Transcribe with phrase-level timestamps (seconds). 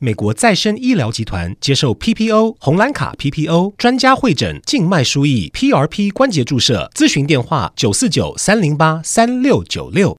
[0.00, 10.16] 美国再生医疗集团接受 PPO 红蓝卡 PPO 专家会诊静脉输液 PRP 关节注射咨询电话九四九三零八三六九六。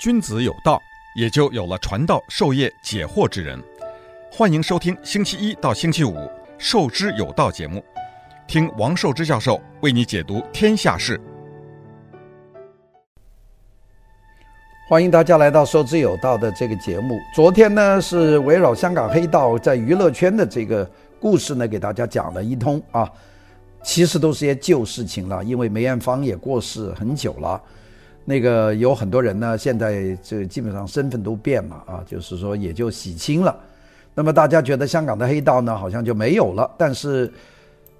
[0.00, 0.80] 君子有道，
[1.16, 3.62] 也就有了传道授业解惑之人。
[4.32, 6.14] 欢迎收听星期一到星期五
[6.58, 7.84] 《授之有道》节目，
[8.48, 11.20] 听王寿之教授为你解读天下事。
[14.92, 17.18] 欢迎大家来到《授之有道》的这个节目。
[17.34, 20.86] 昨天呢，是围绕香港黑道在娱乐圈的这个
[21.18, 23.10] 故事呢，给大家讲了一通啊。
[23.82, 27.58] 其实都是些旧事情了，因为梅艳芳也过世很久了。
[28.26, 33.58] 那个有很多人呢，现在这基本上身份都变了啊，就是说也就洗清了。
[34.14, 36.70] 那么大家觉得香港的黑道呢，好像就没有了。
[36.76, 37.32] 但是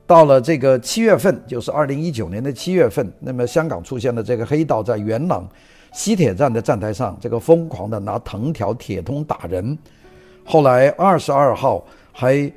[0.06, 5.48] 到了这个七月份，就是二零一九年的七月份，那么香港出现了这个黑道在元朗。
[5.92, 9.76] 西铁站的站台上，这个疯狂的拿藤条、铁通打人。
[10.44, 12.50] 后来二十二号还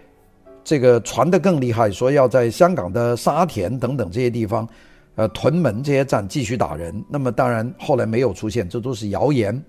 [0.64, 4.68] 这个传得更厉害，说要在香港的沙田等等这些地方，
[5.16, 7.04] 呃，屯门这些站继续打人。
[7.10, 9.64] 那么当然后来没有出现，这都是谣言。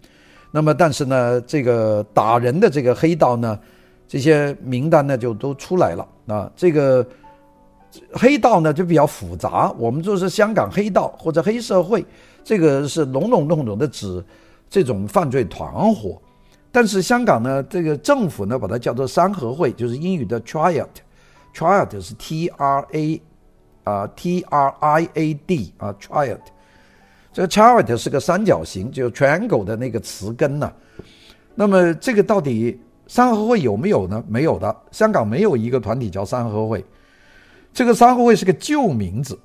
[0.50, 3.58] 那么但是呢，这个打人的这个黑道呢，
[4.08, 6.50] 这些名单呢就都出来了啊。
[6.56, 7.06] 这个
[8.12, 12.02] 黑道呢就比较复杂，我们就是香港黑道或者黑社会。
[12.46, 14.24] 这个是笼笼统统的指
[14.70, 16.16] 这种犯罪团伙，
[16.70, 23.20] 但是香港呢，这个政府呢把它叫做三合会，就是英语的 triad，triad 是 T R A
[23.82, 26.38] 啊 T R I A D 啊 triad，
[27.32, 30.72] 这个 triad 是个三角形，就 triangle 的那个词根呢。
[31.56, 34.22] 那么这个到底三合会有没有呢？
[34.28, 36.84] 没有的，香港没有一个团体叫三合会，
[37.74, 39.36] 这个三合会是个旧名字。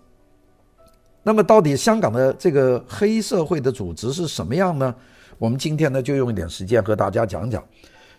[1.23, 4.93] 那么，到底香港的这个黑社会的组织是什么样呢？
[5.37, 7.63] 我们今天呢，就用一点时间和大家讲讲。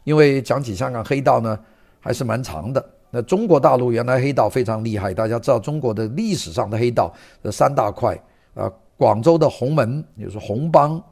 [0.05, 1.59] 因为讲起香港黑道呢，
[2.01, 2.85] 还是蛮长的。
[3.11, 8.17] 那中国大陆原来黑道非常厉害，大家知道中国的历史上的黑道的三大块
[8.55, 11.03] 啊，广州的洪门就是红帮，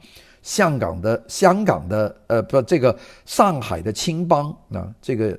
[0.42, 2.96] 香港的香港的呃不这个
[3.26, 5.38] 上海的青帮啊，这个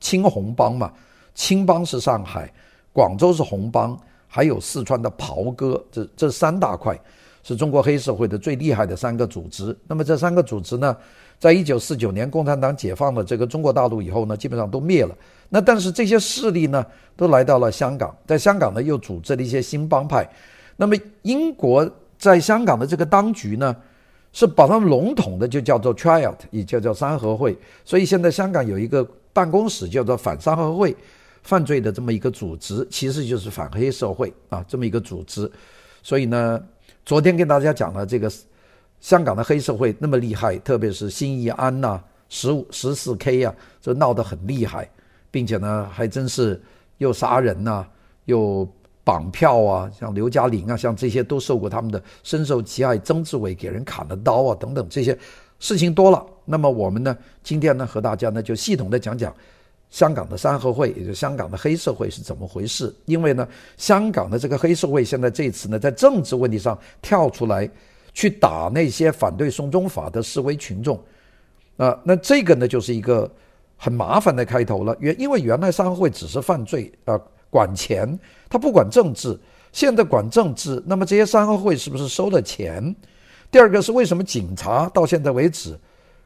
[0.00, 0.92] 青红帮嘛，
[1.34, 2.52] 青帮是上海，
[2.92, 3.96] 广州是红帮。
[4.34, 6.98] 还有四川的袍哥，这这三大块
[7.42, 9.76] 是中国黑社会的最厉害的三个组织。
[9.86, 10.96] 那么这三个组织呢，
[11.38, 15.14] 在一九四九年共产党解放了这个中国大陆以后呢，基本上都灭了。
[15.50, 16.82] 那但是这些势力呢，
[17.14, 20.26] 都来到了香港，在香港呢又组织了一些新帮派。
[20.78, 23.76] 那么英国在香港的这个当局呢，
[24.32, 27.54] 是把他们笼统的就叫做 Triad，也叫叫三合会。
[27.84, 30.96] 所以现在香港有一个办公室叫做反三合会。
[31.42, 35.50] 犯罪的这么一个组织，其实就是反黑社会啊，这么一个组织。
[36.02, 36.62] 所以呢，
[37.04, 38.30] 昨天跟大家讲了这个
[39.00, 44.88] 香港的黑社会那么厉害，特别是新义安呐、十五十四 K 啊，这闹得很厉害，
[45.30, 46.60] 并且呢，还真是
[46.98, 47.84] 又杀人呐、
[48.26, 48.66] 又
[49.04, 52.96] 绑票啊，像刘嘉玲啊，像这些都受过他们的深受其害。
[52.98, 55.18] 曾志伟给人砍了刀啊，等等这些
[55.58, 56.24] 事情多了。
[56.44, 59.34] 那么我们呢，今天呢，和大家呢就系统的讲讲。
[59.92, 62.92] 香港的三合会，也就是香港的黑社会是怎么回事？
[63.04, 67.68] 因为呢，香港的这个黑社会现在这次呢，在政治问题上跳出来，
[68.14, 70.98] 去打那些反对送中法的示威群众，
[71.76, 73.30] 啊，那这个呢，就是一个
[73.76, 74.96] 很麻烦的开头了。
[74.98, 77.20] 原因为原来三合会只是犯罪啊，
[77.50, 79.38] 管钱，他不管政治，
[79.72, 82.96] 现在管政治，那么这些三合会是不是收了钱？
[83.50, 85.78] 第二个是为什么警察到现在为止，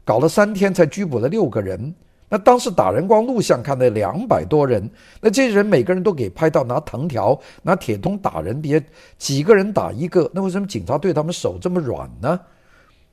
[0.05, 1.93] 搞了三天才拘捕了六个人？
[2.29, 4.89] 那当时打人光录像看的两百多人，
[5.21, 8.83] 那这些人每个人都给拍到拿藤条、拿铁通打人，别
[9.17, 12.39] 几个人打一个，那为什么警察对他们手这么软呢？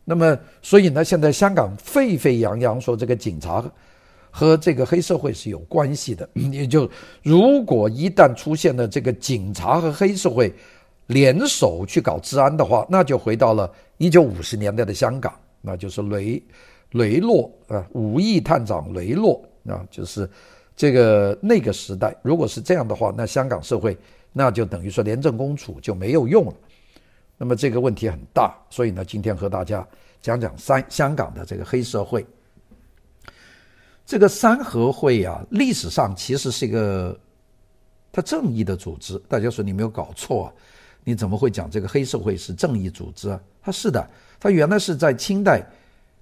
[0.04, 3.64] 那么所以呢，现在香港沸沸扬扬说这个警察
[4.30, 6.91] 和这个黑社会是有关系的， 也就
[7.22, 10.53] 如果一旦出现了这个警察和黑社会
[11.06, 16.42] 联手去搞治安的话，那就回到了一九五十年代的香港，那就是雷。
[16.94, 20.28] 雷洛啊，五亿探长雷洛啊，就是
[20.74, 22.15] 这个那个时代。
[22.22, 23.97] 如果是这样的话，那香港社会
[24.33, 26.54] 那就等于说廉政公署就没有用了。
[27.36, 29.86] 那么这个问题很大，所以呢，今天和大家
[30.22, 32.24] 讲讲三香港的这个黑社会。
[34.07, 37.18] 这个三合会啊，历史上其实是一个
[38.13, 39.21] 它正义的组织。
[39.28, 40.53] 大家说你没有搞错啊？
[41.03, 43.41] 你怎么会讲这个黑社会是正义组织啊？
[43.60, 44.09] 它是的，
[44.39, 45.66] 它原来是在清代。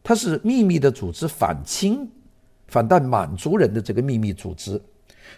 [0.02, 2.08] 它是秘密的组织，反清、
[2.66, 4.80] 反对满族人的这个秘密组织。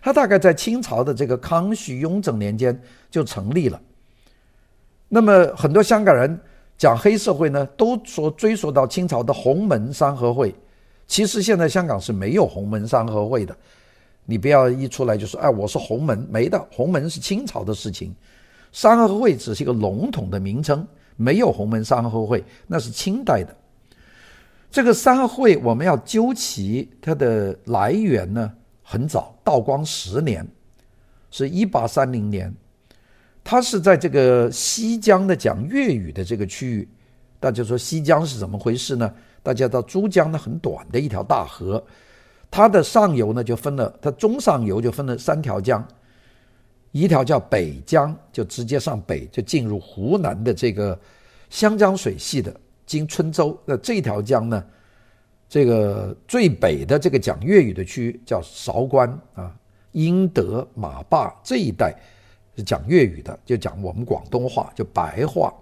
[0.01, 2.79] 它大概在清朝的这个康熙、雍正年间
[3.11, 3.81] 就成立了。
[5.09, 6.41] 那么很多香港人
[6.77, 10.53] 讲黑社会呢，都说追溯到清朝的洪门三合会，
[11.07, 13.57] 其实现在香港是没有洪门山合会的，
[14.25, 18.13] 你不要一出来就说哎，我是洪门，没的，洪门是清朝的事情，
[18.73, 20.85] 山合会只是一个笼统的名称，
[21.17, 23.55] 没有洪门山合会，那是清代的。
[24.75, 30.45] 这个三会我们要究其它的来源呢，很早，道光十年，
[31.31, 32.53] 是一八三零年，
[33.45, 36.89] 它是在这个西江的讲粤语的这个区域。
[37.39, 39.15] 大家说西江是怎么回事呢？
[39.45, 41.81] 大家知道珠江呢很短的一条大河，
[42.51, 45.87] 它的上游呢就分了，它中上游就分了三条江，
[46.91, 50.99] 一条叫北江，就直接上北就进入湖南的这个
[51.49, 52.53] 湘江水系的，
[52.87, 53.59] 经郴州。
[53.65, 54.65] 那这条江呢，
[55.49, 59.55] 这个最北的这个讲粤语的区域叫韶关啊、
[59.93, 61.95] 英德、马坝这一带
[62.57, 65.53] 是讲粤语的，就讲我们广东话，就白话。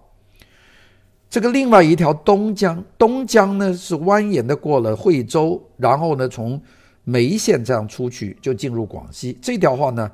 [1.31, 6.61] 这个另外一条东江，东江呢是蜿蜒的过了惠州，然后呢从
[7.05, 9.39] 眉县这样出去就进入广西。
[9.41, 10.11] 这条话呢，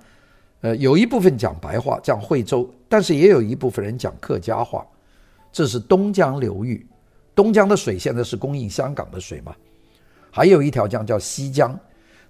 [0.60, 4.86] 呃，有一部分讲白话，讲惠州，但是也有一部分人讲客家话。
[5.50, 6.86] 这是东江流域，
[7.38, 9.54] 东江的水现在是供应香港的水嘛？
[10.28, 11.78] 还有一条江叫西江，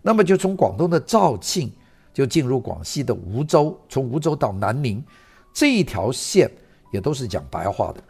[0.03, 1.73] 那么就从广东的肇庆
[2.13, 5.03] 就进入广西的梧州，从梧州到南宁
[5.51, 6.51] 这一条线
[6.93, 8.03] 也都是讲白话的。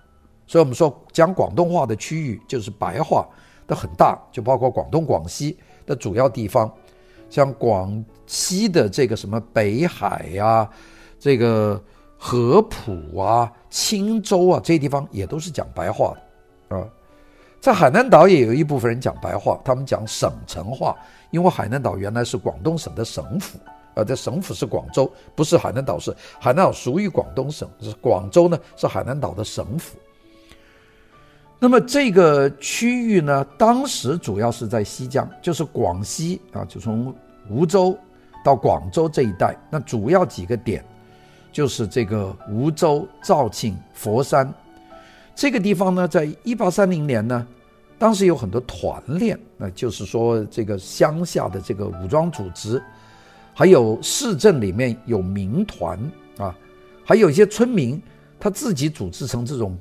[0.45, 3.29] 所以，我们说讲广东话的区域就是白话
[3.69, 5.57] 的很大，就包括广东、广西
[5.87, 6.69] 的主要地方，
[7.31, 10.71] 像广西的这个什么北海呀、啊、
[11.17, 11.81] 这个
[12.17, 16.23] 合浦啊、钦州啊这些地方也都是讲白话的
[16.69, 16.87] 啊。
[17.61, 20.97] 在海南岛也有一部分人讲白话，他们讲省城话，
[21.33, 23.59] 因为海南岛原来是广东省的省府，
[23.95, 26.15] 而这省府是广州，不是海南岛市。
[26.39, 29.99] 海南岛属于广东省，是广州呢是海南岛的省府。
[31.59, 37.13] 那么这个区域呢，当时主要是在西江，就是广西啊，就从
[37.51, 37.99] 梧州
[38.45, 39.57] 到广州这一带。
[39.69, 40.85] 那主要几个点，
[41.51, 44.49] 就是这个梧州、肇庆、佛山
[45.39, 47.47] 这个地方呢，在一八三零年呢，
[47.97, 52.83] 当时有很多团练，那就是说这个乡下的这个武装组织，
[53.55, 55.97] 还有市镇里面有民团
[56.39, 56.53] 啊，
[57.05, 58.03] 还有一些村民
[58.41, 59.79] 他自己组织成这种。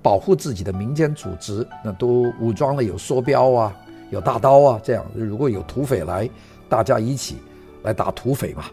[0.00, 3.74] 保护自己的民间组织，那都武装了，有梭镖啊，
[4.10, 6.28] 有大刀啊，这样如果有土匪来，
[6.68, 7.36] 大家一起
[7.84, 8.64] 来打土匪嘛。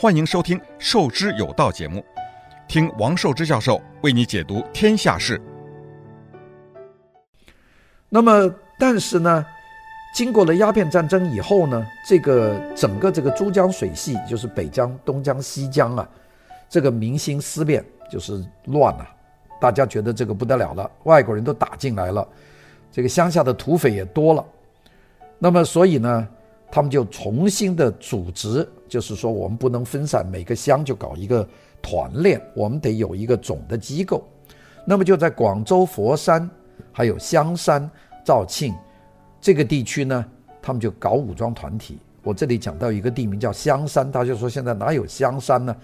[0.00, 2.04] 欢迎收听《受之有道》节目，
[2.68, 5.42] 听王寿之教授为你解读天下事。
[8.08, 8.48] 那么，
[8.78, 9.44] 但是呢，
[10.14, 16.08] 经过了鸦片战争以后呢，这个整个这个珠江水系，就是北江、东江、西江啊，
[16.68, 19.04] 这个民心思变，就是乱了。
[19.60, 22.24] 大家觉得这个不得了了，外国人都打进来了，
[22.92, 24.44] 这个乡下的土匪也多了。
[25.40, 26.28] 那么所以呢，
[26.70, 31.46] 他们就重新的组织，就是说我们不能分散，每个乡就搞一个
[31.80, 34.22] 团练，我们得有一个总的机构。
[34.84, 36.48] 那么就在广州、佛山，
[36.92, 37.90] 还有香山、
[38.24, 38.74] 肇庆。
[39.40, 40.24] 这个地区呢，
[40.60, 41.98] 他们就搞武装团体。
[42.22, 45.74] 我这里讲到一个地名叫香山，大家说现在哪有香山呢？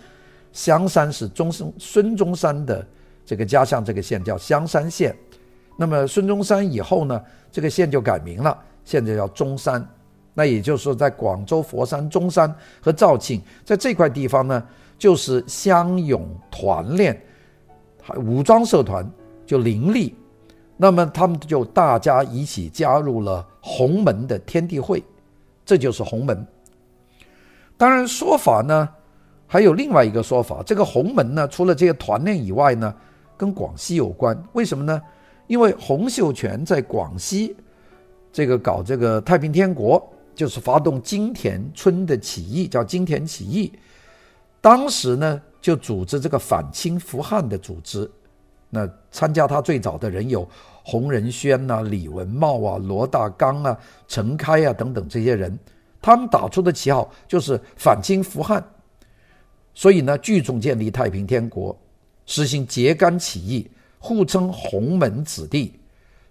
[0.52, 2.86] 香山是中生孙中山的
[3.24, 5.16] 这个家乡，这个县叫香山县。
[5.76, 9.86] 那么孙中山以后呢，这个县就改名了，现在叫中山。
[10.34, 14.62] 那也就是，在广州、佛山、中山和肇庆，在这块地方呢，
[14.98, 17.18] 就是乡勇团练，
[18.16, 19.08] 武装社团
[19.46, 20.14] 就林立。
[20.76, 25.02] 那么他们就大家一起加入了洪门的天地会，
[25.64, 26.44] 这就是洪门。
[27.76, 28.88] 当然说法呢，
[29.46, 32.92] 还有另外一个说法，这个洪门呢，除了这些团练以外呢，
[33.36, 34.36] 跟广西有关。
[34.52, 35.00] 为什么呢？
[35.46, 37.54] 因为洪秀全在广西
[38.32, 43.72] 这个搞这个太平天国，就是发动金田村的起义，叫金田起义。
[44.60, 48.10] 当时呢，就组织这个反清复汉的组织。
[48.70, 50.48] 那参加他最早的人有
[50.82, 55.56] 洪仁轩呐、李文茂啊、罗大刚啊、陈开啊等等这些人，
[56.02, 58.62] 他们打出的旗号就是反清复汉，
[59.74, 61.78] 所以呢，聚众建立太平天国，
[62.26, 65.78] 实行揭竿起义，互称洪门子弟，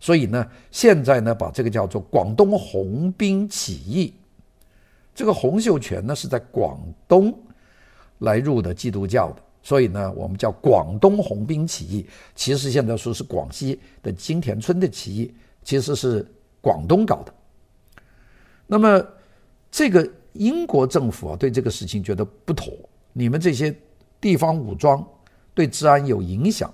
[0.03, 4.13] 所以呢，现在呢，把这个叫做广东红兵起义。
[5.15, 7.33] 这个洪秀全呢是在广东
[8.17, 9.41] 来入的基督教的。
[9.61, 12.05] 所以呢，我们叫广东红兵起义，
[12.35, 15.33] 其实现在说是广西的金田村的起义，
[15.63, 16.29] 其实是
[16.59, 17.33] 广东搞的。
[18.67, 19.01] 那么
[19.71, 22.73] 这个英国政府啊对这个事情觉得不妥，
[23.13, 23.73] 你们这些
[24.19, 25.01] 地方武装
[25.53, 26.69] 对治安有影响，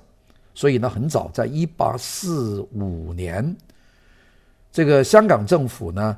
[0.59, 3.55] 所以呢，很早在一八四五年，
[4.73, 6.17] 这个香港政府呢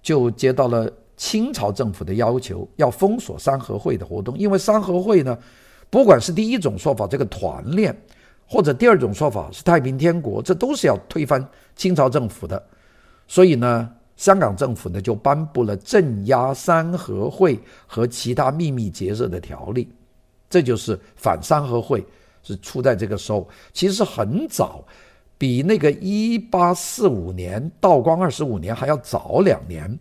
[0.00, 5.36] 就接到了清朝政府的要求，要封锁三合会的活动，因为三合会呢，
[5.90, 7.92] 不管是第一种说法这个团练，
[8.46, 11.44] 或者第二种说法是太平天国，这都是要推翻
[11.74, 12.64] 清朝政府的，
[13.26, 13.90] 所以呢。
[14.16, 19.86] 香港政府呢就颁布了镇压三合会和其他秘密结社的条例，
[20.48, 22.02] 这就是反三合会
[22.46, 24.84] 是出在这个时候，其实很早，
[25.36, 29.98] 比那个一八四五年道光二十五年还要早两年，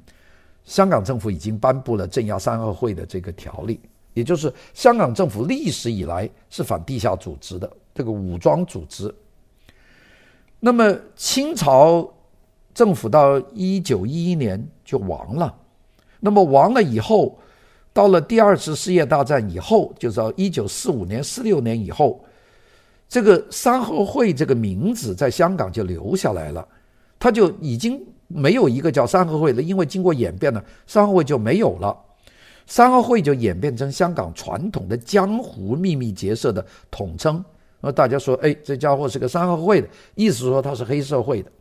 [0.63, 3.79] 香港政府已经颁布了镇压三合会的这个条例，
[4.13, 9.13] 也就是香港政府历史以来是反地下组织的这个武装组织。
[10.59, 12.07] 那么清朝。
[12.73, 15.55] 政府到一九一一年就亡了，
[16.19, 17.39] 那么亡了以后，
[17.93, 22.21] 到了第二次世界大战以后，就是到一九四五年、四六年以后，
[23.07, 26.67] 这个三合会这个名字在香港就留下来了，
[27.19, 31.95] 它就已经没有一个叫三合会了，因为经过演变呢，三合会就没有了，
[32.65, 37.43] 三合会就演变成香港传统的江湖秘密结社的统称。
[37.79, 41.51] 那大家说，哎，这家伙是个三合会的，意思说他是黑社会的。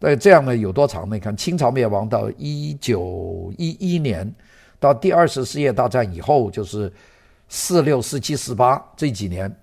[0.00, 1.14] 那，这样呢有多长呢？
[1.14, 4.34] 你看清朝灭亡到一九一一年，
[4.80, 6.92] 到第二次世界大战以后，就是
[7.48, 9.54] 四六、四七、四八这几年，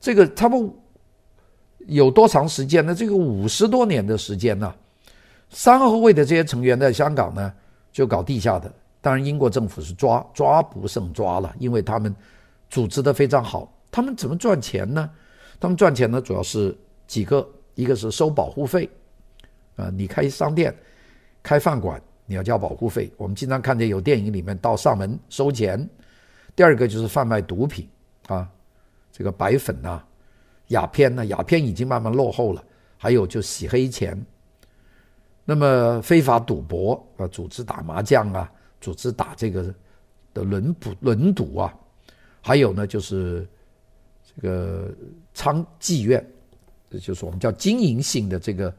[0.00, 0.72] 这个他们
[1.86, 2.94] 有多长时间呢？
[2.94, 4.74] 这个五十多年的时间呢。
[5.50, 7.52] 三合会的这些成员在香港呢
[7.92, 12.14] 就搞地下的，当然英国政府是抓抓不胜抓了，因为他们
[12.68, 13.72] 组织的非常好。
[13.90, 15.10] 他们怎么赚钱呢？
[15.58, 16.76] 他们赚钱呢主要是
[17.08, 18.88] 几个，一个是收保护费。
[19.74, 20.72] 啊，你开商店、
[21.42, 23.12] 开饭馆，你要交保护费。
[23.16, 25.88] 我们经常看见有电影里面到上门收钱。
[26.54, 27.88] 第二个就是贩卖毒品
[28.28, 28.48] 啊，
[29.20, 30.02] 这个白粉呐、
[30.68, 32.64] 鸦片呐，鸦片已经慢慢落后了。
[32.96, 34.18] 还有就洗黑钱，
[35.44, 38.50] 那么非法赌博啊，组织打麻将啊，
[38.80, 39.74] 组织打这个
[40.32, 41.74] 的轮赌轮赌啊，
[42.40, 43.46] 还有呢就是
[44.24, 44.90] 这个
[45.34, 46.26] 娼妓院，
[46.90, 48.74] 这就是我们叫经营性的这个。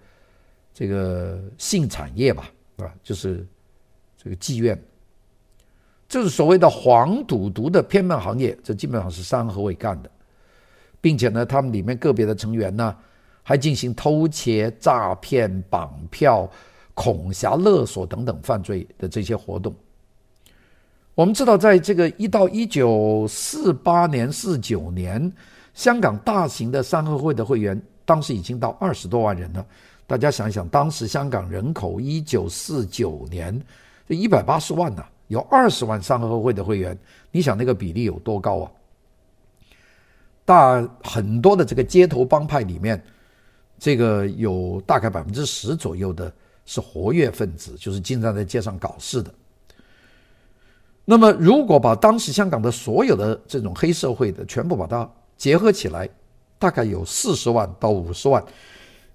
[0.74, 3.46] 这个性产业吧，啊，就是
[4.18, 4.82] 这个妓院，
[6.08, 10.10] 这是所谓的黄赌毒的偏门行业，这基本上是三合会干的，
[11.02, 12.96] 并且呢，他们里面个别的成员呢，
[13.44, 16.50] 还进行偷窃、诈骗、绑票、
[16.94, 19.74] 恐吓、勒索等等犯罪的这些活动。
[21.16, 25.32] 我们知道，在这个一到一九四八年、四九年，
[25.74, 29.66] 香港大型的三合会的会员，当时已经到二十多万人了。
[30.08, 33.60] 大家想想，当时香港人口一九四九年
[34.08, 36.98] 这一百八十万呐，有二十万三合会的会员，
[37.32, 38.72] 你想那个比例有多高啊？
[40.52, 43.02] 大很多的这个街头帮派里面，
[43.80, 46.30] 这个有大概百分之十左右的
[46.66, 49.34] 是活跃分子，就是经常在街上搞事的。
[51.06, 56.10] 那么，如果把当时香港的所有的这种黑社会的全部把它结合起来，
[56.60, 58.44] 大概有四十万到五十万。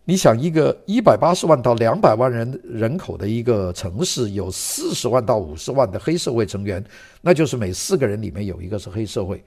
[0.06, 6.82] 你想一个一百八十万到两百万人人口的一个城市，有四十万到五十万的黑社会成员，
[7.20, 9.44] 那就是每四个人里面有一个是黑社会，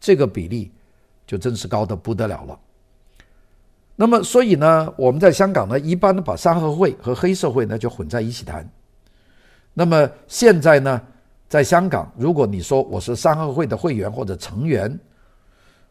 [0.00, 0.70] 这个比例
[1.28, 2.58] 就真是高得不得了了。
[3.94, 8.68] 那么，所以呢，我们在香港呢，一般把三合会和黑社会呢就混在一起谈。
[9.74, 11.02] 那么现在呢，
[11.48, 14.98] 在香港，如果你说我是三合会的会员或者成员，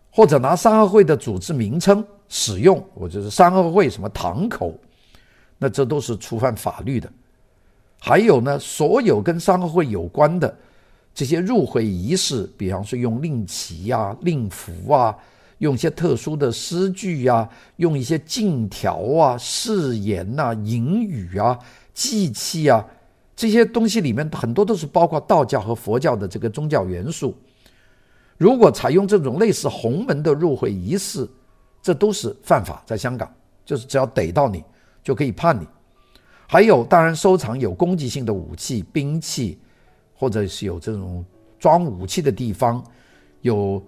[0.10, 4.74] 或者拿三合会的组织名称使用，我就是三合会什么堂口，
[5.58, 7.12] 那这都是触犯法律的。
[8.00, 10.56] 还有呢，所有跟三合会有关的
[11.17, 15.17] 这些入会仪式，比方说用令旗呀、令符啊，
[15.57, 21.57] 用一些特殊的诗句呀，用一些禁条啊、誓言呐、隐语啊、
[21.91, 22.86] 祭器啊，
[23.36, 27.36] 这些东西里面很多都是包括道教和佛教的这个宗教元素。
[28.38, 31.27] 如果采用这种类似洪门的入会仪式，
[31.81, 33.27] 这都是犯法，在香港
[33.65, 34.63] 就是只要逮到你
[35.03, 35.65] 就可以判你。
[36.45, 39.57] 还有，当然收藏有攻击性的武器、兵器，
[40.17, 41.24] 或者是有这种
[41.59, 42.83] 装武器的地方，
[43.41, 43.81] 有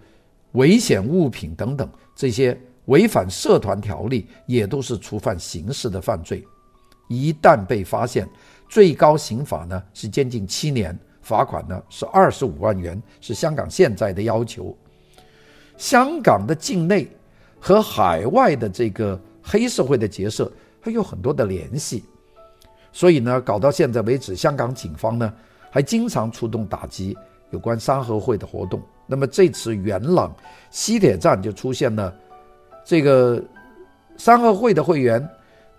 [0.51, 6.45] 危险物品等等，这些违反社团条例也都是触犯刑事的犯罪。
[7.07, 8.29] 一旦被发现，
[8.69, 10.98] 最高刑罚呢是监禁七年。
[11.21, 14.75] 罚款呢是二十五万元，是香港现在的要求。
[15.77, 17.07] 香港的境内
[17.59, 22.03] 和海外的这个黑社会的结社还有很多的联系，
[22.91, 25.31] 所以呢，搞到现在为止，香港警方呢
[25.69, 27.17] 还经常出动打击
[27.51, 28.81] 有关三合会的活动。
[29.05, 30.33] 那么这次元朗
[30.69, 32.13] 西铁站就出现了
[32.85, 33.41] 这个
[34.17, 35.27] 三合会的会员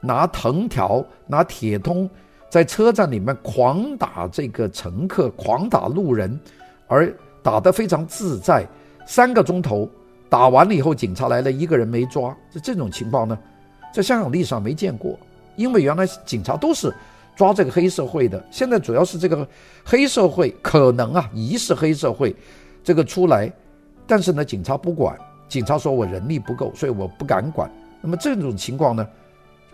[0.00, 2.08] 拿藤条、拿铁通，
[2.48, 6.38] 在车站里面狂打这个乘客、狂打路人，
[6.88, 8.66] 而打得非常自在。
[9.06, 9.88] 三个钟头
[10.28, 12.36] 打完了以后，警察来了，一个人没抓。
[12.50, 13.38] 这这种情况呢，
[13.92, 15.18] 在香港历史上没见过，
[15.56, 16.92] 因为原来警察都是
[17.40, 18.44] 抓这个黑社会的。
[18.50, 19.48] 现在主要是这个
[19.82, 22.36] 黑社会可能啊，疑似黑社会
[22.84, 23.50] 这个出来，
[24.06, 25.18] 但是呢，警察不管，
[25.48, 27.72] 警察说我人力不够，所以我不敢管。
[28.02, 29.08] 那么这种情况呢，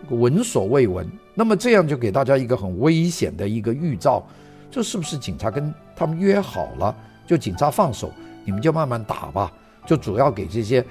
[0.07, 1.05] 闻所未闻。
[1.33, 4.25] 那么这样就给大家一个很危险的一个预兆，
[4.71, 6.95] 这是不是警察跟他们约好了，
[7.25, 8.13] 就警察放手？
[8.45, 9.51] 你们就慢慢打吧，
[9.85, 10.81] 就主要给这些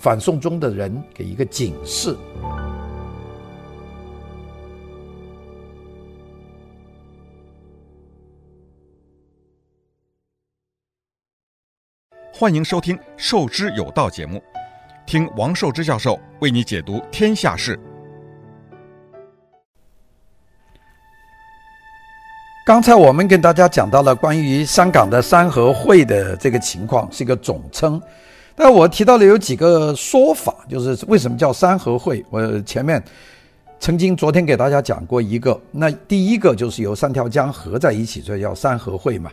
[0.00, 2.16] 反送中的人给一个警示。
[12.40, 14.40] 欢迎收听《授之有道》节目，
[15.04, 17.76] 听王寿之教授为你解读天下事。
[22.64, 28.00] 刚才我们跟大家讲到了关于香港的三合会的这个情况，是一个总称。
[28.54, 32.24] 但我提到了有几个说法，就是为什么叫三合会。
[32.30, 33.02] 我前面
[33.80, 39.28] 曾经昨天给大家讲过一个，那第一个就是由三条江合在一起，所以叫三合会嘛。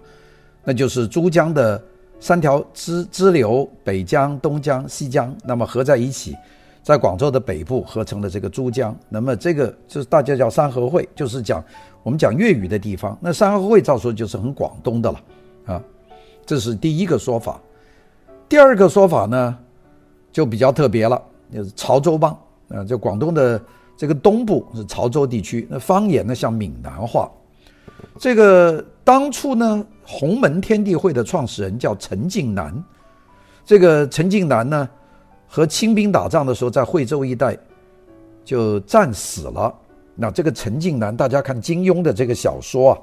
[0.63, 1.79] 那就是珠江的
[2.19, 6.35] 三条支支流，北江、东江、西江，那么合在一起，
[6.81, 8.95] 在广州的北部合成了这个珠江。
[9.09, 11.63] 那么这个就是大家叫三合会，就是讲。
[12.03, 15.19] 我们讲粤语的地方，那三合会照说就是很广东的了，
[15.65, 15.81] 啊，
[16.45, 17.59] 这是第一个说法。
[18.47, 19.57] 第二个说法呢，
[20.31, 21.19] 就比较特别了，
[21.51, 22.31] 就是潮州帮
[22.69, 23.59] 啊，就广东的
[23.97, 27.27] 这个东部是潮州地区，那方言呢像闽南话。
[28.19, 32.83] 这个当初呢，洪门天地会的创始人叫陈近南，
[33.63, 34.89] 这个陈近南呢，
[35.47, 37.55] 和清兵打仗的时候，在惠州一带
[38.43, 39.71] 就战死了。
[40.15, 42.99] 那这个陈近南，大家看金庸的这个小说啊，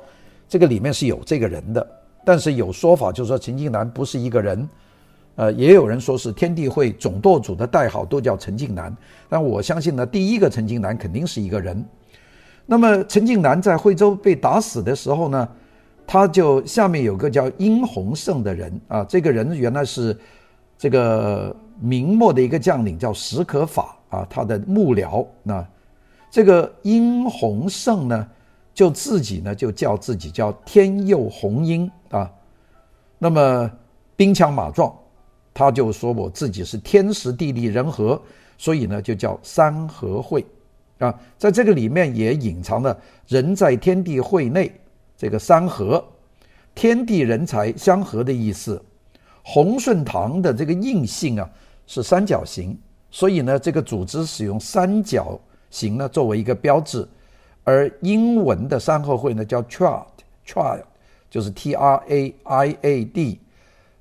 [0.48, 1.86] 这个里面是有这个人的，
[2.24, 4.68] 但是有说法就是说陈近南不是一个人，
[5.36, 8.92] 呃，也有人说是天地会总舵主的代号都叫陈近南，
[9.28, 11.84] 但我相信呢，第一个陈近南肯定是一个人。
[12.66, 15.48] 那么陈近南在惠州被打死的时候呢，
[16.12, 20.14] 他就下面有个叫殷洪胜的人啊，这个人原来是
[20.76, 25.66] 这个明末的一个将领叫史可法啊，他的幕僚那。
[26.30, 28.28] 这个殷洪胜呢，
[28.74, 32.30] 就自己呢就叫自己叫天佑洪英啊，
[33.18, 33.70] 那么
[34.14, 34.94] 兵强马壮，
[35.54, 38.20] 他就说我自己是天时地利人和，
[38.58, 40.44] 所以呢就叫三合会
[40.98, 42.94] 啊，在这个里面也隐藏了
[43.26, 44.70] 人在天地会内
[45.22, 46.04] 这个三合，
[46.74, 48.82] 天地人才相合的意思。
[49.44, 51.48] 洪顺堂的这个印信啊
[51.86, 52.76] 是三角形，
[53.08, 55.40] 所以呢这个组织使用三角。
[55.70, 57.06] 形呢作为一个标志，
[57.62, 60.82] 而英文的三合会呢叫 Triad，Triad
[61.30, 63.40] 就是 T R A I A D，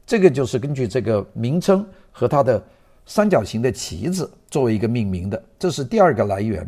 [0.08, 2.62] 这个就是根据这个名称和它的
[3.06, 6.68] 三角形的旗子作为一个命名的，这是第二个来源。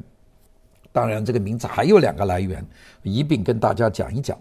[0.93, 2.65] 当然，这个名字还有两个来源，
[3.01, 4.39] 一并跟大家讲一讲。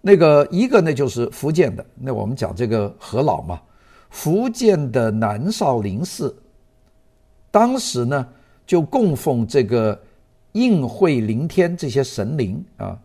[0.00, 3.62] 那个一个呢就是福建的，那我们讲这个何老嘛，
[4.10, 6.36] 福建的南少林寺，
[7.52, 8.26] 当时呢。
[8.66, 10.00] 就供奉这个
[10.52, 12.98] 应会灵天这些神灵啊，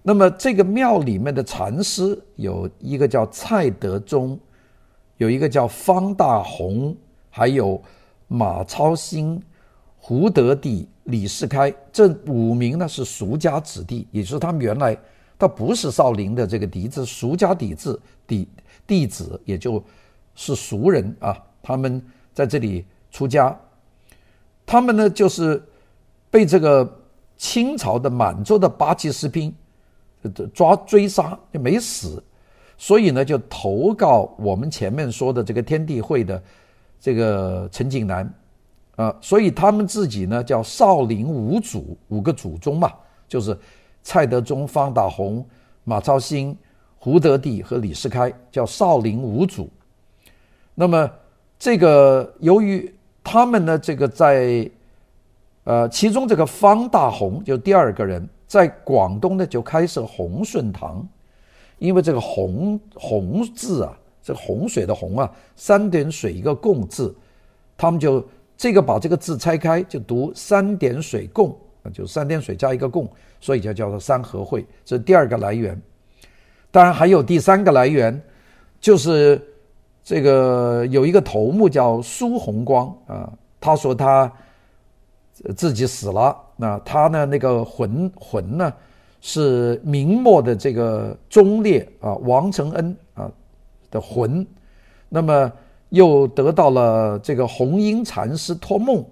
[0.00, 4.40] 那么这个庙里面的禅师有一个叫蔡德忠，
[5.18, 6.96] 有一个叫方大洪，
[7.28, 7.78] 还有
[8.28, 9.38] 马超兴、
[9.98, 14.96] 胡德地、李世开，这五名呢是俗家子弟，也就是他们原来
[15.38, 18.46] 他不是少林的这个弟子，俗家弟子弟
[18.86, 19.82] 弟子，也就
[20.34, 22.02] 是俗人啊，他们
[22.34, 23.58] 在这里出家。
[24.66, 25.62] 他们呢，就是
[26.30, 27.00] 被这个
[27.38, 29.54] 清朝的满洲的八旗士兵
[30.52, 32.22] 抓追杀，就没死，
[32.76, 36.42] 所以呢，就投告我们前面说的这个天地会的
[37.00, 38.30] 这个陈近南
[38.98, 42.92] 啊，所以他们自己呢叫少林五祖，五个祖宗嘛，
[43.26, 43.58] 就是
[44.02, 45.42] 蔡德忠、方大同、
[45.84, 46.54] 马超兴、
[46.98, 49.70] 胡德地和李世开，叫少林五祖。
[50.74, 51.10] 那么
[51.58, 52.94] 这个由于。
[53.30, 54.66] 他们呢，这个在，
[55.64, 61.06] 呃，其中这个方大同就第二个人，在广东呢就开设洪顺堂，
[61.78, 67.14] 因为这个洪洪字啊，这个洪水的洪啊，三点水一个共字，
[67.76, 68.26] 他们就
[68.58, 73.08] 这个把这个字拆开就读三点水共啊，就三点水加一个共，
[73.40, 75.80] 所以就叫做三合会，这是第二个来源。
[76.72, 78.20] 当然还有第三个来源，
[78.80, 79.40] 就是
[80.02, 84.30] 这个有一个头目叫苏弘光啊，他说他
[85.56, 88.74] 自己死了，那他呢那个魂魂呢
[89.20, 93.30] 是明末的这个忠烈啊王承恩啊
[93.88, 94.44] 的魂，
[95.08, 95.52] 那么
[95.90, 99.04] 又得到了这个红英禅师托梦，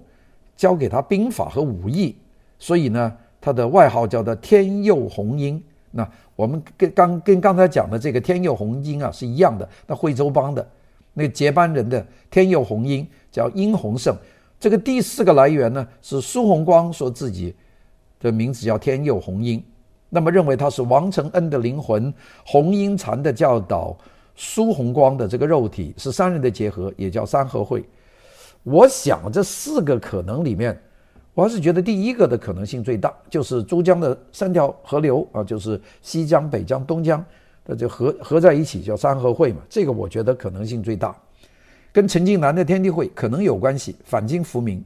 [0.55, 2.15] 教给他兵法和武艺，
[2.59, 3.15] 所以呢。
[3.39, 5.63] 他的外号叫做天佑红英。
[5.91, 9.69] 那我们跟刚跟刚才讲的这个天佑红英啊是一样的。
[9.85, 10.67] 那惠州帮的
[11.13, 14.13] 那个接班人的天佑红英叫殷洪胜。
[14.59, 17.55] 这个第四个来源呢是苏弘光说自己
[18.19, 19.63] 的名字叫天佑红英，
[20.09, 22.13] 那么认为他是王承恩的灵魂，
[22.45, 23.95] 红英禅的教导，
[24.37, 27.83] 苏红光的这个肉体是三人的结合，也叫三合会。
[28.63, 30.79] 我想这四个可能里面。
[31.33, 37.23] 我还是觉得第一个的可能性最大，就是珠江的三条河流啊，就是西江、北江、东江，
[37.63, 39.61] 那就合合在一起叫三合会嘛。
[39.69, 41.15] 这个我觉得可能性最大，
[41.91, 44.83] 跟陈近南的天地会可能有关系，反清复明。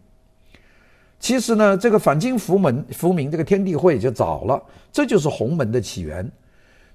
[1.22, 4.62] 其实呢，这个反清复明复明这个天地会就早了，
[4.92, 6.30] 这就是洪门的起源。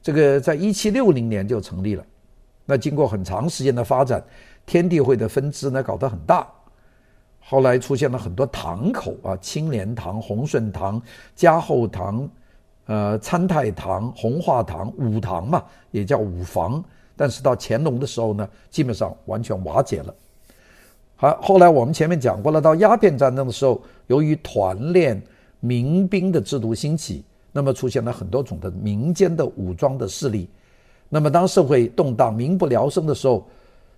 [0.03, 2.05] 这个在一七六零年就成立了，
[2.66, 4.22] 那经过很长时间的发展，
[4.66, 6.46] 天地会的分支呢搞得很大。
[7.38, 11.00] 后来出现了很多堂口啊，青莲堂、洪顺堂、
[11.37, 12.29] 嘉后堂、
[12.87, 16.85] 呃参泰堂、弘化堂、五堂嘛，也叫五房。
[17.16, 20.14] 但是到乾隆的时候呢，基本上完全瓦解了。
[21.14, 25.22] 好，后来我们前面讲过了，到鸦片战争的时候，由于团练
[25.61, 30.50] 民兵的制度兴起，那么出现了很多种的民间的武装的势力。
[31.09, 33.47] 那么当社会动荡、民不聊生的时候，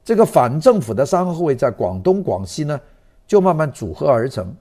[0.05, 2.81] 这个反政府的三合会在广东、广西呢，
[3.27, 4.55] 就慢慢组合而成，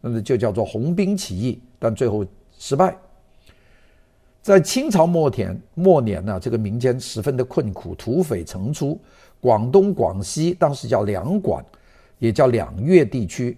[0.00, 2.24] 那么就叫做红兵起义，但最后
[2.58, 2.96] 失败。
[4.40, 9.00] 在清朝末年末年呢，这个民间十分的困苦，土匪层出，
[9.40, 11.64] 广东、广西当时叫两广，
[12.18, 13.56] 也叫两粤地区。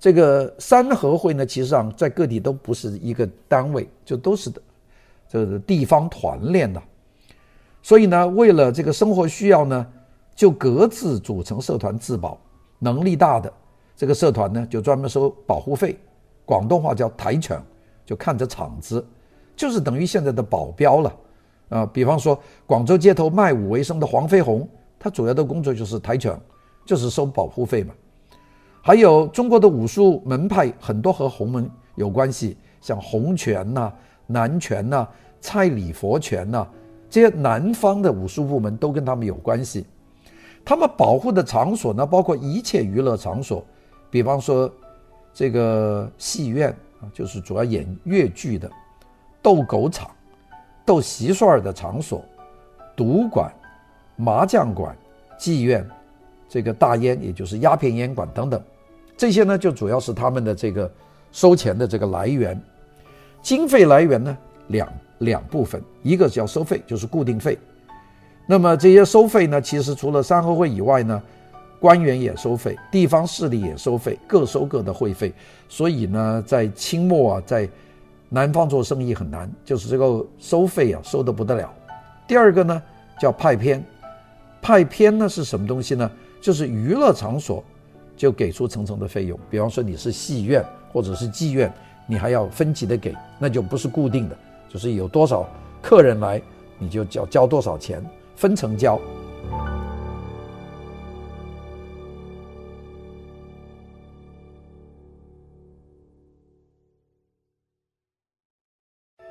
[0.00, 4.60] 这个三合会呢，其实上在各地都不是一个单位，就都是的，
[5.28, 6.82] 这个地方团练的。
[7.86, 9.86] 所以呢，为了这个生活需要呢，
[10.34, 12.36] 就各自组成社团自保，
[12.80, 13.52] 能力大的。
[13.94, 15.96] 这个社团呢，就专门收保护费，
[16.44, 17.64] 广东话叫“台抢”，
[18.04, 19.06] 就看着场子，
[19.54, 21.08] 就是等于现在的保镖了。
[21.68, 24.68] 啊、呃，比方说广州街头卖武为生的黄飞鸿，
[24.98, 26.36] 他主要的工作就是台抢，
[26.84, 27.94] 就是收保护费嘛。
[28.82, 33.92] 还有中国的武术门派很多和洪门有关系，像洪拳呐、
[34.26, 35.06] 南拳呐、
[35.40, 36.66] 蔡李佛拳呐，
[37.16, 39.86] 这些南方的武术部门都跟他们有关系。
[40.62, 43.64] 他们保护的场所呢，包括一切娱乐场所。
[44.10, 44.70] 比方说，
[45.32, 46.68] 这个戏院
[47.00, 48.68] 啊，就是主要演越剧的；
[49.40, 50.10] 斗狗场、
[50.84, 52.18] 斗蟋蟀的场所；
[52.94, 53.50] 赌馆、
[54.16, 54.94] 麻将馆、
[55.38, 55.88] 妓院，
[56.50, 58.62] 这个大烟也就是鸦片烟馆等等，
[59.16, 60.92] 这些呢，就主要是他们的这个
[61.32, 62.60] 收钱的这个来源。
[63.40, 64.86] 经费来源呢，两
[65.18, 67.58] 两部分，一个叫收费，就是固定费。
[68.46, 71.22] 那么这些收费呢，其实除了三合会以外呢，
[71.80, 75.32] 官员也收费，地方势力也收费，各收各的会费。
[75.68, 77.68] 所以呢，在清末啊，在
[78.28, 81.72] 南方做生意很难，就是这个收费啊，收得不得了。
[82.26, 82.82] 第二个呢，
[83.20, 83.84] 叫派片，
[84.60, 86.10] 派片呢是什么东西呢？
[86.40, 87.64] 就是娱乐场所
[88.16, 89.36] 就给出层层的费用。
[89.50, 91.72] 比方说你是戏院或者是妓院，
[92.06, 94.36] 你还要分级的给，那就不是固定的，
[94.76, 95.48] 就是有多少
[95.80, 96.38] 客人来，
[96.78, 99.00] 你就交交多少钱，分成交。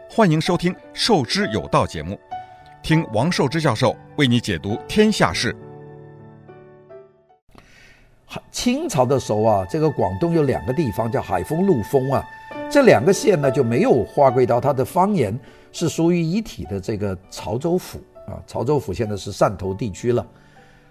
[0.09, 2.19] 欢迎收听《授之有道》节目，
[2.81, 5.55] 听王寿之教授为你解读天下事。
[8.51, 12.25] 清朝的时候啊，这个广东有两个地方叫海丰、陆丰啊，
[12.69, 15.37] 这两个县呢就没有划归到它的方言
[15.71, 18.41] 是属于一体的这个潮州府啊。
[18.45, 20.25] 潮州府现在是汕头地区了，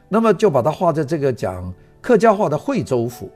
[0.09, 3.31] 那么就把它划在这个讲客家话的惠州府。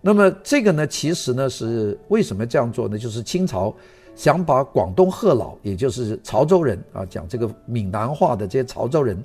[0.00, 2.96] 那么这个呢，其实呢是为什么这样做呢？
[2.96, 3.74] 就是清朝。
[4.14, 9.22] 想把广东贺老，也就是潮州人啊，讲这个闽南话的这些潮州人，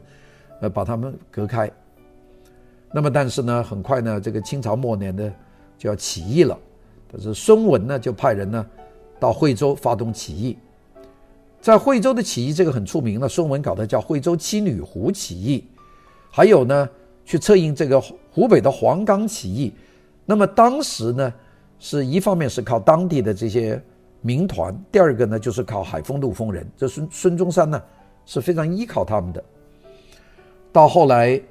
[0.61, 1.67] 呃，把他们隔开。
[2.93, 5.33] 那么，但是呢，很快呢，这个清朝末年呢，
[5.79, 6.55] 就要起义了。
[7.13, 8.65] 可是孙文呢，就派人呢，
[9.19, 10.57] 到惠州发动起义。
[11.61, 13.29] 在惠州的起义，这个很出名了。
[13.29, 15.63] 孙文搞的叫惠州七女湖起义，
[16.31, 16.89] 还有呢，
[17.23, 19.71] 去策应这个湖北的黄冈起义。
[20.25, 21.33] 那么当时呢，
[21.79, 23.81] 是一方面是靠当地的这些。
[24.25, 26.65] 民团，第二个呢，就是靠海丰陆丰人。
[26.77, 27.83] 这孙孙中山呢，
[28.25, 29.43] 是非常依靠他们的。
[30.71, 31.41] 到后来，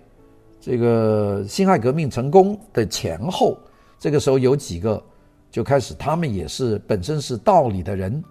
[0.59, 3.59] 这个辛亥革命成功的前后，
[3.99, 5.03] 这个时候有几个
[5.53, 8.25] 就开始，他们也是本身是道理的人，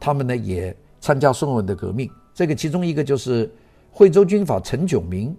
[0.00, 2.10] 他们呢也参加孙文的革命。
[2.34, 3.48] 这个其中一个就是
[3.92, 5.34] 惠州军阀陈炯明，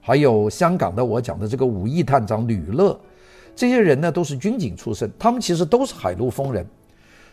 [0.00, 2.98] 还有香港的我讲的这个武义探长吕乐，
[3.54, 6.66] 这些人呢都是军警出身，他们其实都是海陆丰人。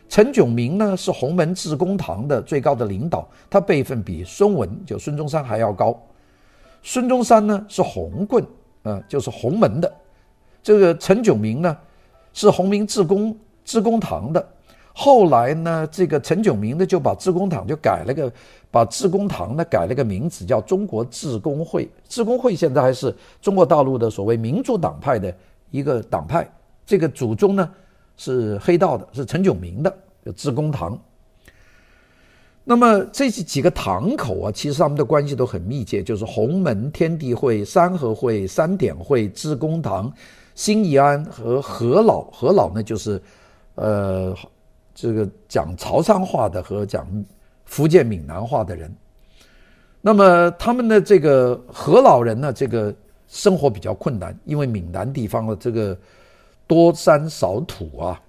[0.08, 6.00] 陈炯明呢是洪门致公堂的最高的领导，他辈分比孙文就孙中山还要高。
[6.84, 8.46] 孙中山呢是洪棍，
[8.84, 9.92] 呃，就是洪门的。
[10.62, 11.76] 这个陈炯明呢
[12.36, 14.48] 是洪明致公致公堂的。
[14.94, 18.32] 后来呢，这个陈炯明呢就把致公堂就改了个，
[18.70, 21.90] 把致公堂呢改了个名字，叫中国致公会。
[22.08, 25.36] 致公会现在还是中国大陆的所谓民主党派的
[25.72, 26.48] 一个党派。
[26.86, 27.68] 这个祖宗呢。
[28.18, 29.94] 是黑道的，是陈炯明的，
[30.26, 30.98] 叫致公堂。
[32.64, 40.10] 那么这几个堂口啊，其实他们的关系都很密切，就是洪门、天地会、三合会、三点会、致公堂、
[40.56, 42.22] 新义安和何老。
[42.32, 43.22] 何老呢，就是
[43.76, 44.36] 呃
[44.96, 47.08] 这个讲潮汕话的和讲
[47.66, 48.92] 福建闽南话的人。
[50.02, 52.92] 那么他们的这个何老人呢，这个
[53.28, 55.96] 生活比较困难，因为闽南地方的这个。
[56.68, 58.20] 多山少土啊，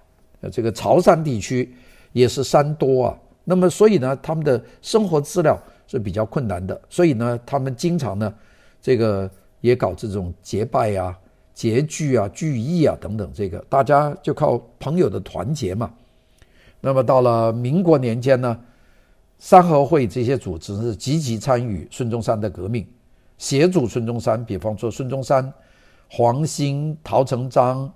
[0.51, 1.73] 这个潮汕地区
[2.13, 8.31] 也是山多啊，那么所以呢，他们的生活资料是比较困难的，所以呢，他们经常呢，
[8.79, 9.27] 这个
[9.61, 11.17] 也搞这种结拜啊、
[11.57, 15.91] 结聚啊、聚义啊等等，这个大家就靠朋友的团结嘛。
[16.79, 18.59] 那么到了民国年间呢，
[19.39, 22.85] 三合会这些组织是积极参与孙中山的革命，
[23.39, 25.51] 协助孙中山，比方说孙中山、
[26.07, 27.91] 黄兴、陶成章。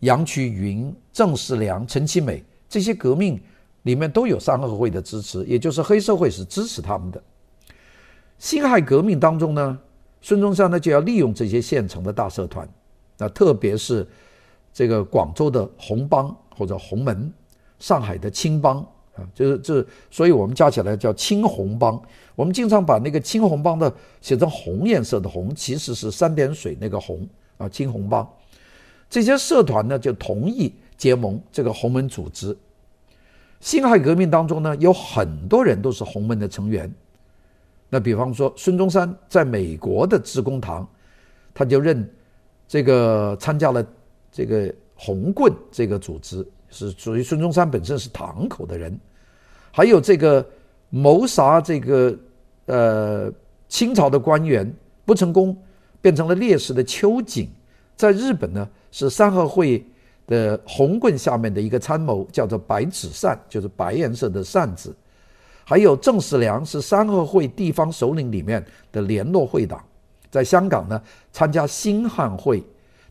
[0.00, 3.40] 杨衢云、郑世良、陈其美这些革命
[3.82, 7.22] 里面都有三合会的支持，也就是黑社会是支持他们的。
[8.38, 9.78] 辛亥革命当中呢，
[10.20, 12.68] 孙中山呢就要利用这些现成的大社团，
[13.18, 14.06] 那特别是
[14.72, 17.32] 这个广州的红帮或者洪门，
[17.78, 18.78] 上海的青帮
[19.14, 22.00] 啊，就是这，所以我们加起来叫青红帮。
[22.34, 28.28] 我们经常把那个青红帮的写成红颜色的红，其实是三点水那个红啊，青红帮。
[29.08, 32.56] 这些社团呢，就同意结盟这个洪门组织。
[33.60, 36.92] 辛亥革命当中呢，有很多人都是洪门的成员。
[37.88, 40.88] 那比方说，孙中山在美国的致公堂，
[41.54, 42.10] 他就认
[42.66, 43.84] 这个参加了
[44.30, 48.98] 这个红棍这个组织，是属于孙中山本身是堂口的人。
[49.70, 50.46] 还有这个
[50.90, 52.16] 谋杀这个
[52.66, 53.32] 呃
[53.68, 54.72] 清朝的官员
[55.04, 55.56] 不成功，
[56.00, 57.48] 变成了烈士的秋瑾，
[57.96, 58.68] 在日本呢。
[58.96, 59.84] 是三合会
[60.28, 64.94] 的红棍下面的一个参谋，叫做白纸扇，就是白颜色的扇子。
[65.64, 69.84] 还有郑世良是三合会地方首领里面的联络会党，
[70.34, 72.60] 在香港呢参加兴汉会，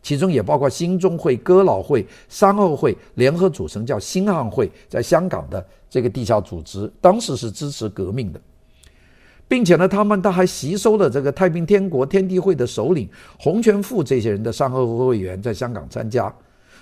[0.02, 8.38] 其中也包括兴中会、哥老会、三合会联合组成叫兴汉会，在香港的这个地下组织，当时是支持革命的。
[9.48, 13.08] 并且呢，他们他还吸收了这个太平天国天地会的首领
[13.38, 16.30] 洪全富这些人的三合会会员在香港参加，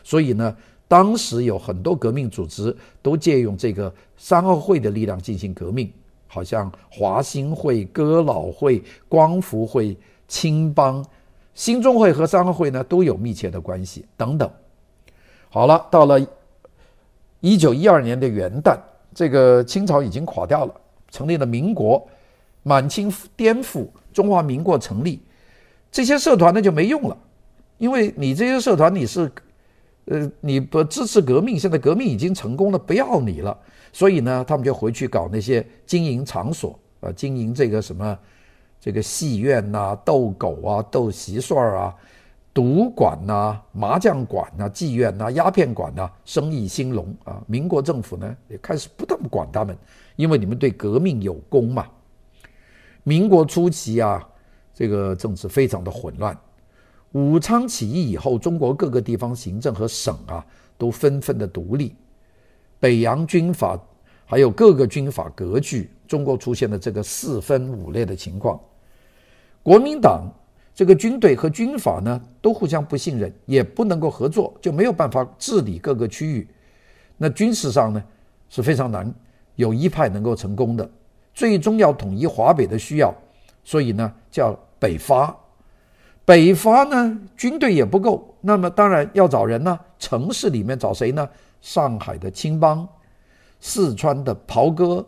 [0.02, 0.57] 所以呢，
[0.88, 5.88] 当时有很多革命组织都借用这个三合会的力量进行革命，
[6.26, 9.96] 好像华兴会、哥老会、光福会、
[10.33, 11.05] 青帮、
[11.53, 14.51] 新中会和三会呢都有密切的关系等等。
[15.51, 16.18] 好了，到了
[17.40, 18.79] 一九一二年的元旦，
[19.14, 20.75] 这个清朝已经垮掉了，
[21.11, 22.09] 成立了民国。
[22.64, 25.21] 满清颠覆，中华民国成立，
[25.90, 27.16] 这些社团呢就没用了，
[27.77, 29.29] 因为你这些社团你是，
[30.05, 33.59] 呃，你不支持革命，现在革命已经成功了，不要你了，
[33.92, 38.16] 所以呢，他们就回去搞那些经营场所啊，经营这个什么，
[38.83, 41.95] 这个戏院呐、斗狗啊、斗蟋蟀啊、
[42.53, 47.40] 赌馆呐、麻将馆呐、妓院呐、鸦片馆呐，生意兴隆啊。
[47.47, 49.79] 民国政府呢也开始不那么管他们，
[50.16, 51.87] 因为你们对革命有功嘛。
[53.05, 54.29] 民国初期啊，
[54.75, 56.37] 这个政治非常的混乱。
[57.12, 60.45] 武昌起义以后，中国各个地方行政和省啊
[60.77, 61.95] 都纷纷的独立，
[62.81, 63.81] 北洋军阀
[64.27, 68.61] 还有各个军阀割据，中国出现了这个四分五裂的情况。
[69.62, 70.31] 国民党
[70.75, 76.48] 这个军队和军阀呢都互相不信任，也不能够合作，就没有办法治理各个区域。
[77.16, 78.03] 那军事上呢
[78.48, 79.12] 是非常难
[79.57, 80.90] 有一派能够成功的。
[81.35, 83.14] 最终要统一华北的需要，
[83.64, 85.35] 所以呢叫北伐。
[86.25, 89.79] 北伐呢军队也不够，那么当然要找人呢。
[89.98, 91.29] 城市里面找谁呢？
[91.61, 92.87] 上海的青帮，
[93.61, 95.07] 四川的袍哥，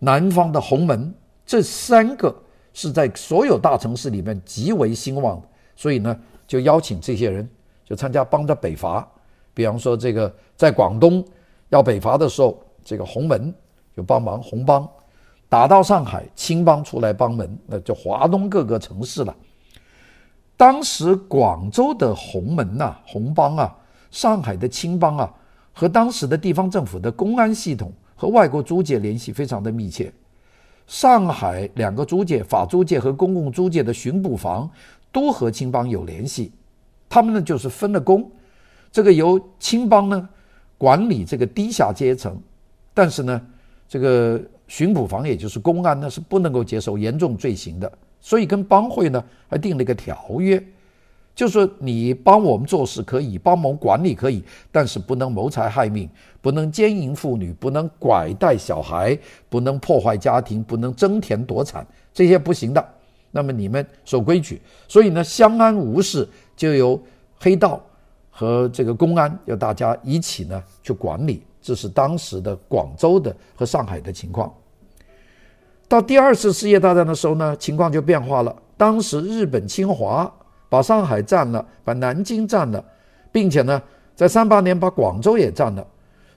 [0.00, 1.14] 南方的洪门，
[1.46, 2.34] 这三个
[2.74, 5.40] 是在所有大城市里面极为兴旺，
[5.74, 6.14] 所以呢，
[6.46, 7.48] 就邀请这些人
[7.86, 9.08] 就参加帮着北伐。
[9.54, 11.24] 比方说，这个在广东
[11.70, 13.54] 要北伐的时候，这个洪门
[13.96, 14.86] 就帮忙，洪帮
[15.48, 19.34] 打到上海，青帮出来帮门，那就华东各个城市了。
[20.56, 23.76] 当时广州的洪门呐、啊，洪帮啊，
[24.10, 25.32] 上海的青帮啊，
[25.72, 30.12] 和当时的地方政府的公安系统和外国租界联系非常的密切。
[30.86, 34.68] 上海两个租界，法租界和公共租界的巡捕房
[35.10, 36.52] 都和青帮有联系，
[37.08, 38.30] 他们呢就是分了工。
[38.92, 40.28] 这个由青帮呢
[40.76, 42.38] 管理这个低下阶层，
[42.92, 43.40] 但是呢，
[43.88, 50.62] 这个巡捕房也就是公安呢是不能够接受严重罪行的，所以跟帮会呢还订了一个条约，
[51.34, 56.08] 就是说你帮我们做事可以，帮忙管理可以，但是不能谋财害命，
[56.40, 59.18] 不能奸淫妇女，不能拐带小孩，
[59.48, 62.86] 不能破坏家庭，不能争田夺产，这些不行的。
[63.30, 67.00] 那么你们守规矩，所以呢相安无事，就由
[67.38, 67.80] 黑道。
[68.36, 74.52] 和这个公安要大家一起呢去管理，这是当时的广州的和上海的情况。
[75.86, 78.52] 到第二次世界大战的时候呢，情况就变化了。
[78.76, 80.28] 当时日本侵华，
[80.68, 82.84] 把上海占了，把南京占了，
[83.30, 83.82] 并且呢，
[84.14, 85.86] 在三八年把广州也占了。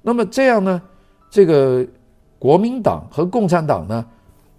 [0.01, 0.81] 那么这样呢，
[1.29, 1.85] 这个
[2.39, 4.05] 国民党和共产党呢，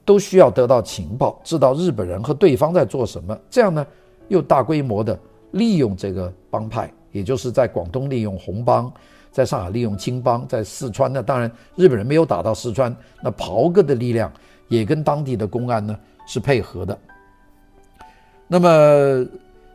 [0.04, 3.38] 都需要得到情报，知道日本人和对方在做什么。
[3.48, 3.86] 这样呢，
[4.28, 5.18] 又大规模的
[5.52, 6.90] 利用这个帮派。
[7.10, 8.92] 也就是在广东利用洪帮，
[9.32, 14.30] 在上海利用青帮，在四川呢，当然日本人没有打到四川，那袍哥的力量
[14.68, 16.96] 也跟当地的公安呢是配合的。
[18.46, 19.26] 那么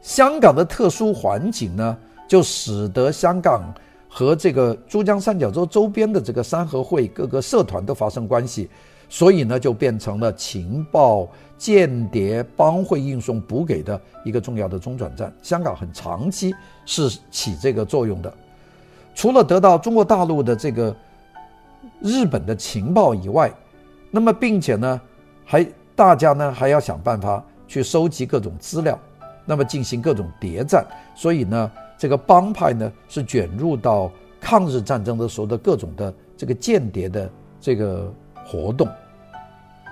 [0.03, 3.73] 香港的特殊环境呢，就使得香港
[4.07, 8.69] 和这个珠江三角洲周边的这个三合会各个社团都发生关系，
[9.09, 11.27] 所以呢就变成了情报。
[11.55, 16.53] 间谍帮会运送补给的一个重要的中转站，香港很长期
[16.85, 18.33] 是起这个作用的。
[19.15, 20.93] 除了得到中国大陆的这个
[22.01, 23.49] 日本的情报以外，
[24.11, 24.99] 那么并且呢，
[25.45, 28.99] 还大家呢还要想办法去收集各种资料，
[29.45, 30.85] 那么进行各种谍战。
[31.15, 37.29] 所以呢，这个帮派呢是卷入到抗日战争的时候的各种的这个间谍的
[37.59, 38.11] 这个
[38.45, 38.87] 活动。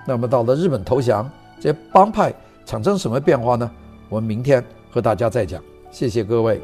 [0.05, 1.29] 那么到了日本投降。
[1.59, 2.33] 这些帮派
[2.65, 3.69] 产生什么变化呢？
[4.09, 5.61] 我们明天和大家再讲。
[5.91, 6.59] 谢谢各位。